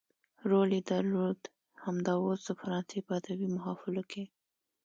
رول 0.49 0.69
يې 0.77 0.81
درلود 0.91 1.39
همدا 1.83 2.13
اوس 2.23 2.39
د 2.45 2.49
فرانسې 2.59 2.99
په 3.05 3.11
ادبي 3.19 3.47
محافلو 3.55 4.03
کې. 4.11 4.23